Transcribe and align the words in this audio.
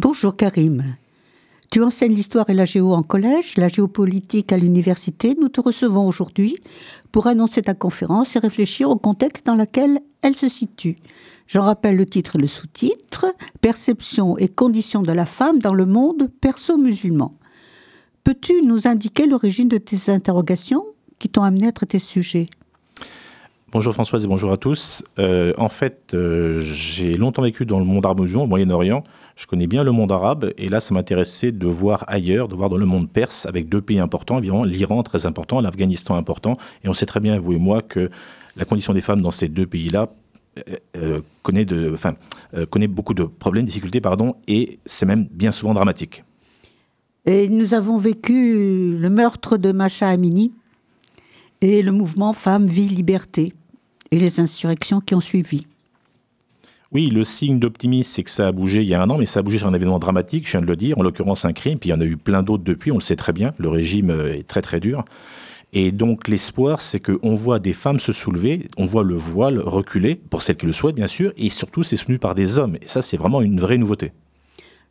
Bonjour 0.00 0.36
Karim. 0.36 0.84
Tu 1.72 1.82
enseignes 1.82 2.14
l'histoire 2.14 2.48
et 2.50 2.54
la 2.54 2.64
géo 2.64 2.92
en 2.92 3.02
collège, 3.02 3.56
la 3.56 3.66
géopolitique 3.66 4.52
à 4.52 4.56
l'université. 4.56 5.36
Nous 5.40 5.48
te 5.48 5.60
recevons 5.60 6.06
aujourd'hui 6.06 6.54
pour 7.10 7.26
annoncer 7.26 7.62
ta 7.62 7.74
conférence 7.74 8.36
et 8.36 8.38
réfléchir 8.38 8.90
au 8.90 8.96
contexte 8.96 9.44
dans 9.46 9.56
lequel 9.56 9.98
elle 10.22 10.36
se 10.36 10.48
situe. 10.48 10.98
J'en 11.48 11.62
rappelle 11.62 11.96
le 11.96 12.06
titre 12.06 12.36
et 12.36 12.38
le 12.38 12.46
sous-titre 12.46 13.34
Perception 13.60 14.38
et 14.38 14.46
conditions 14.46 15.02
de 15.02 15.10
la 15.10 15.26
femme 15.26 15.58
dans 15.58 15.74
le 15.74 15.84
monde 15.84 16.30
perso-musulman. 16.40 17.36
Peux-tu 18.22 18.62
nous 18.62 18.86
indiquer 18.86 19.26
l'origine 19.26 19.66
de 19.66 19.78
tes 19.78 20.12
interrogations 20.12 20.86
qui 21.18 21.28
t'ont 21.28 21.42
amené 21.42 21.66
à 21.66 21.72
traiter 21.72 21.98
ce 21.98 22.06
sujet? 22.06 22.50
Bonjour 23.70 23.92
Françoise 23.92 24.24
et 24.24 24.28
bonjour 24.28 24.50
à 24.50 24.56
tous. 24.56 25.04
Euh, 25.18 25.52
en 25.58 25.68
fait, 25.68 26.14
euh, 26.14 26.58
j'ai 26.58 27.18
longtemps 27.18 27.42
vécu 27.42 27.66
dans 27.66 27.78
le 27.78 27.84
monde 27.84 28.06
arabe 28.06 28.22
musulman, 28.22 28.44
au 28.44 28.46
Moyen-Orient. 28.46 29.04
Je 29.36 29.46
connais 29.46 29.66
bien 29.66 29.84
le 29.84 29.92
monde 29.92 30.10
arabe 30.10 30.54
et 30.56 30.70
là, 30.70 30.80
ça 30.80 30.94
m'intéressait 30.94 31.52
de 31.52 31.66
voir 31.66 32.02
ailleurs, 32.08 32.48
de 32.48 32.54
voir 32.54 32.70
dans 32.70 32.78
le 32.78 32.86
monde 32.86 33.10
perse, 33.10 33.44
avec 33.44 33.68
deux 33.68 33.82
pays 33.82 33.98
importants, 33.98 34.38
évidemment, 34.38 34.64
l'Iran 34.64 35.02
très 35.02 35.26
important, 35.26 35.60
l'Afghanistan 35.60 36.16
important. 36.16 36.56
Et 36.82 36.88
on 36.88 36.94
sait 36.94 37.04
très 37.04 37.20
bien, 37.20 37.38
vous 37.38 37.52
et 37.52 37.58
moi, 37.58 37.82
que 37.82 38.08
la 38.56 38.64
condition 38.64 38.94
des 38.94 39.02
femmes 39.02 39.20
dans 39.20 39.32
ces 39.32 39.48
deux 39.48 39.66
pays-là 39.66 40.08
euh, 40.96 41.20
connaît, 41.42 41.66
beaucoup 42.86 43.12
de 43.12 43.24
problèmes, 43.24 43.66
difficultés, 43.66 44.00
pardon, 44.00 44.36
et 44.48 44.78
c'est 44.86 45.04
même 45.04 45.26
bien 45.30 45.52
souvent 45.52 45.74
dramatique. 45.74 46.24
Et 47.26 47.50
nous 47.50 47.74
avons 47.74 47.98
vécu 47.98 48.96
le 48.98 49.10
meurtre 49.10 49.58
de 49.58 49.72
Macha 49.72 50.08
Amini 50.08 50.52
et 51.60 51.82
le 51.82 51.92
mouvement 51.92 52.32
Femmes, 52.32 52.66
Vie, 52.66 52.88
Liberté 52.88 53.52
et 54.10 54.18
les 54.18 54.40
insurrections 54.40 55.00
qui 55.00 55.14
ont 55.14 55.20
suivi. 55.20 55.66
Oui, 56.90 57.10
le 57.10 57.22
signe 57.22 57.58
d'optimisme, 57.58 58.10
c'est 58.10 58.22
que 58.22 58.30
ça 58.30 58.46
a 58.46 58.52
bougé 58.52 58.80
il 58.80 58.88
y 58.88 58.94
a 58.94 59.02
un 59.02 59.10
an, 59.10 59.18
mais 59.18 59.26
ça 59.26 59.40
a 59.40 59.42
bougé 59.42 59.58
sur 59.58 59.66
un 59.66 59.74
événement 59.74 59.98
dramatique, 59.98 60.46
je 60.46 60.52
viens 60.52 60.62
de 60.62 60.66
le 60.66 60.76
dire, 60.76 60.98
en 60.98 61.02
l'occurrence 61.02 61.44
un 61.44 61.52
crime, 61.52 61.78
puis 61.78 61.90
il 61.90 61.92
y 61.92 61.94
en 61.94 62.00
a 62.00 62.04
eu 62.04 62.16
plein 62.16 62.42
d'autres 62.42 62.64
depuis, 62.64 62.90
on 62.92 62.96
le 62.96 63.02
sait 63.02 63.16
très 63.16 63.34
bien, 63.34 63.50
le 63.58 63.68
régime 63.68 64.08
euh, 64.08 64.34
est 64.34 64.46
très 64.46 64.62
très 64.62 64.80
dur. 64.80 65.04
Et 65.74 65.92
donc 65.92 66.28
l'espoir, 66.28 66.80
c'est 66.80 67.00
qu'on 67.00 67.34
voit 67.34 67.58
des 67.58 67.74
femmes 67.74 68.00
se 68.00 68.14
soulever, 68.14 68.68
on 68.78 68.86
voit 68.86 69.04
le 69.04 69.16
voile 69.16 69.58
reculer, 69.58 70.14
pour 70.14 70.40
celles 70.40 70.56
qui 70.56 70.64
le 70.64 70.72
souhaitent 70.72 70.94
bien 70.94 71.06
sûr, 71.06 71.32
et 71.36 71.50
surtout 71.50 71.82
c'est 71.82 71.96
soutenu 71.96 72.18
par 72.18 72.34
des 72.34 72.58
hommes. 72.58 72.76
Et 72.76 72.86
ça, 72.88 73.02
c'est 73.02 73.18
vraiment 73.18 73.42
une 73.42 73.60
vraie 73.60 73.76
nouveauté. 73.76 74.12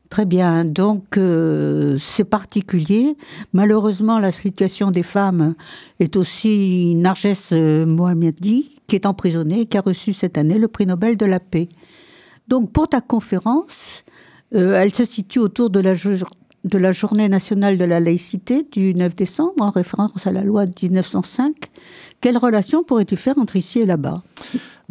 Très 0.10 0.26
bien, 0.26 0.64
donc 0.64 1.18
euh, 1.18 1.98
c'est 2.00 2.24
particulier. 2.24 3.18
Malheureusement, 3.52 4.20
la 4.20 4.32
situation 4.32 4.90
des 4.90 5.04
femmes 5.04 5.54
est 6.00 6.16
aussi 6.16 6.96
Narges 6.96 7.28
euh, 7.52 7.86
Mohammadi, 7.86 8.80
qui 8.88 8.96
est 8.96 9.06
emprisonnée 9.06 9.62
et 9.62 9.66
qui 9.66 9.78
a 9.78 9.82
reçu 9.82 10.14
cette 10.14 10.38
année 10.38 10.58
le 10.58 10.70
prix 10.70 10.86
Nobel 10.86 11.18
de 11.18 11.26
la 11.26 11.42
paix. 11.42 11.68
Donc 12.48 12.72
pour 12.72 12.88
ta 12.88 13.02
conférence, 13.02 14.06
euh, 14.56 14.80
elle 14.80 14.94
se 14.94 15.04
situe 15.04 15.40
autour 15.40 15.70
de 15.70 15.82
la, 15.82 15.94
de 15.94 16.78
la 16.78 16.92
Journée 16.94 17.28
nationale 17.28 17.78
de 17.78 17.84
la 17.84 18.00
laïcité 18.00 18.66
du 18.72 18.94
9 18.94 19.14
décembre, 19.14 19.62
en 19.62 19.72
référence 19.72 20.26
à 20.26 20.32
la 20.32 20.42
loi 20.42 20.66
de 20.66 20.72
1905. 20.84 21.54
Quelle 22.22 22.38
relation 22.38 22.84
pourrais-tu 22.84 23.18
faire 23.18 23.38
entre 23.38 23.58
ici 23.58 23.80
et 23.80 23.86
là-bas? 23.86 24.24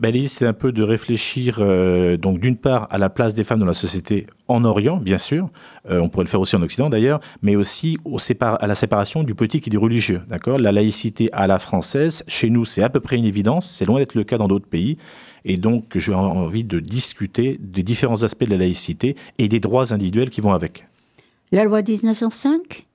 L'idée, 0.03 0.29
c'est 0.29 0.47
un 0.47 0.53
peu 0.53 0.73
de 0.73 0.83
réfléchir, 0.83 1.57
euh, 1.61 2.17
donc 2.19 2.39
d'une 2.39 2.57
part, 2.57 2.87
à 2.91 2.99
la 2.99 3.09
place 3.09 3.33
des 3.33 3.45
femmes 3.45 3.61
dans 3.61 3.67
la 3.67 3.75
société 3.75 4.27
en 4.47 4.65
Orient, 4.65 4.99
bien 4.99 5.17
sûr, 5.17 5.49
euh, 5.91 6.01
on 6.01 6.09
pourrait 6.09 6.25
le 6.25 6.29
faire 6.29 6.41
aussi 6.41 6.55
en 6.55 6.63
Occident 6.63 6.91
d'ailleurs, 6.91 7.21
mais 7.41 7.57
aussi 7.57 7.99
au 8.05 8.19
à 8.41 8.67
la 8.67 8.75
séparation 8.75 9.25
du 9.25 9.35
politique 9.35 9.67
et 9.67 9.71
du 9.71 9.79
religieux. 9.79 10.21
D'accord? 10.29 10.59
La 10.59 10.71
laïcité 10.71 11.31
à 11.33 11.47
la 11.47 11.59
française, 11.59 12.25
chez 12.29 12.51
nous, 12.51 12.65
c'est 12.65 12.83
à 12.83 12.91
peu 12.91 13.01
près 13.01 13.17
une 13.17 13.25
évidence, 13.25 13.67
c'est 13.67 13.87
loin 13.87 13.99
d'être 13.99 14.15
le 14.15 14.25
cas 14.25 14.37
dans 14.37 14.49
d'autres 14.49 14.69
pays. 14.69 14.99
Et 15.45 15.57
donc, 15.57 15.97
j'ai 15.97 16.13
envie 16.13 16.65
de 16.65 16.79
discuter 16.79 17.59
des 17.61 17.83
différents 17.83 18.23
aspects 18.23 18.45
de 18.45 18.51
la 18.51 18.59
laïcité 18.59 19.17
et 19.39 19.49
des 19.49 19.61
droits 19.61 19.95
individuels 19.95 20.31
qui 20.31 20.41
vont 20.41 20.53
avec. 20.53 20.85
La 21.53 21.65
loi 21.65 21.81
1905 21.83 22.87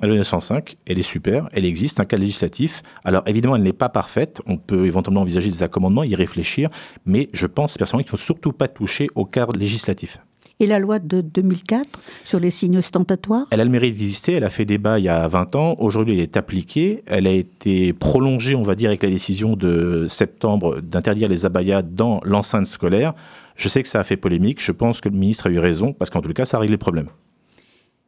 la 0.00 0.08
loi 0.08 0.14
1905, 0.14 0.76
elle 0.86 0.98
est 0.98 1.02
super, 1.02 1.48
elle 1.52 1.64
existe, 1.64 2.00
un 2.00 2.04
cas 2.04 2.16
législatif. 2.16 2.82
Alors 3.04 3.22
évidemment, 3.26 3.56
elle 3.56 3.62
n'est 3.62 3.72
pas 3.72 3.88
parfaite, 3.88 4.40
on 4.46 4.56
peut 4.56 4.86
éventuellement 4.86 5.20
envisager 5.22 5.50
des 5.50 5.62
accommodements, 5.62 6.04
y 6.04 6.14
réfléchir, 6.14 6.68
mais 7.04 7.28
je 7.32 7.46
pense 7.46 7.76
personnellement 7.76 8.04
qu'il 8.04 8.14
ne 8.14 8.18
faut 8.18 8.24
surtout 8.24 8.52
pas 8.52 8.68
toucher 8.68 9.08
au 9.14 9.24
cadre 9.24 9.58
législatif. 9.58 10.18
Et 10.62 10.66
la 10.66 10.78
loi 10.78 10.98
de 10.98 11.22
2004 11.22 11.88
sur 12.24 12.38
les 12.38 12.50
signes 12.50 12.76
ostentatoires? 12.76 13.46
Elle 13.50 13.62
a 13.62 13.64
le 13.64 13.70
mérite 13.70 13.96
d'exister, 13.96 14.34
elle 14.34 14.44
a 14.44 14.50
fait 14.50 14.66
débat 14.66 14.98
il 14.98 15.06
y 15.06 15.08
a 15.08 15.26
20 15.26 15.56
ans, 15.56 15.74
aujourd'hui 15.78 16.14
elle 16.14 16.20
est 16.20 16.36
appliquée, 16.36 17.02
elle 17.06 17.26
a 17.26 17.32
été 17.32 17.94
prolongée, 17.94 18.54
on 18.54 18.62
va 18.62 18.74
dire, 18.74 18.90
avec 18.90 19.02
la 19.02 19.08
décision 19.08 19.56
de 19.56 20.04
septembre 20.06 20.82
d'interdire 20.82 21.30
les 21.30 21.46
abayas 21.46 21.80
dans 21.80 22.20
l'enceinte 22.24 22.66
scolaire. 22.66 23.14
Je 23.56 23.68
sais 23.70 23.82
que 23.82 23.88
ça 23.88 24.00
a 24.00 24.04
fait 24.04 24.18
polémique, 24.18 24.62
je 24.62 24.72
pense 24.72 25.00
que 25.00 25.08
le 25.08 25.16
ministre 25.16 25.46
a 25.46 25.50
eu 25.50 25.58
raison, 25.58 25.94
parce 25.94 26.10
qu'en 26.10 26.20
tout 26.20 26.32
cas, 26.32 26.44
ça 26.44 26.58
règle 26.58 26.72
les 26.72 26.78
problèmes. 26.78 27.08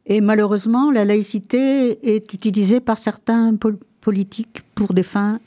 Et 0.05 0.21
malheureusement, 0.21 0.91
la 0.91 1.05
laïcité 1.05 2.15
est 2.15 2.33
utilisée 2.33 2.79
par 2.79 2.97
certains 2.97 3.55
politiques 4.01 4.61
pour 4.75 4.93
des 4.93 5.03
fins 5.03 5.39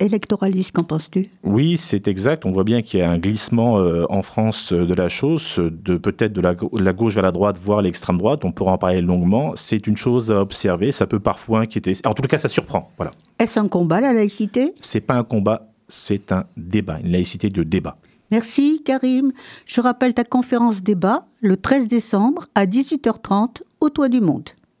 électoralistes. 0.00 0.72
Qu'en 0.72 0.82
penses-tu? 0.82 1.30
Oui, 1.44 1.76
c'est 1.78 2.08
exact. 2.08 2.44
On 2.44 2.50
voit 2.50 2.64
bien 2.64 2.82
qu'il 2.82 2.98
y 2.98 3.02
a 3.04 3.10
un 3.10 3.18
glissement 3.18 3.78
euh, 3.78 4.04
en 4.10 4.22
France 4.22 4.72
euh, 4.72 4.84
de 4.84 4.94
la 4.94 5.08
chose, 5.08 5.58
de 5.58 5.96
peut-être 5.96 6.32
de 6.32 6.40
la, 6.40 6.54
gauche 6.92 7.14
vers 7.14 7.22
la 7.22 7.30
droite, 7.30 7.56
voire 7.62 7.82
l'extrême 7.82 8.18
droite. 8.18 8.44
On 8.44 8.50
pourra 8.50 8.72
en 8.72 8.78
parler 8.78 9.00
longuement. 9.00 9.52
C'est 9.54 9.86
une 9.86 9.96
chose 9.96 10.32
à 10.32 10.40
observer. 10.40 10.90
Ça 10.90 11.06
peut 11.06 11.20
parfois 11.20 11.60
inquiéter. 11.60 11.92
En 12.04 12.14
tout 12.14 12.22
cas, 12.22 12.38
ça 12.38 12.48
surprend. 12.48 12.90
Voilà. 12.96 13.12
Est-ce 13.38 13.60
un 13.60 13.68
combat, 13.68 14.00
la 14.00 14.12
laïcité? 14.12 14.74
C'est 14.80 15.00
pas 15.00 15.14
un 15.14 15.24
combat, 15.24 15.68
c'est 15.86 16.32
un 16.32 16.44
débat, 16.56 16.98
une 17.02 17.12
laïcité 17.12 17.48
de 17.48 17.62
débat. 17.62 17.96
Merci 18.30 18.82
Karim. 18.84 19.32
Je 19.66 19.80
rappelle 19.80 20.14
ta 20.14 20.24
conférence 20.24 20.82
débat 20.82 21.26
le 21.40 21.56
13 21.56 21.86
décembre 21.86 22.46
à 22.54 22.64
18h30 22.64 23.62
au 23.84 23.90
Toit 23.90 24.08
du 24.08 24.20
Monde. 24.22 24.48